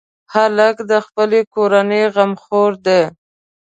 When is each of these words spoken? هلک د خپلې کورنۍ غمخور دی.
هلک 0.33 0.77
د 0.91 0.93
خپلې 1.05 1.41
کورنۍ 1.53 2.03
غمخور 2.15 2.71
دی. 2.85 3.01